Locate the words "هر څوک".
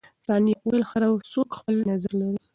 0.91-1.49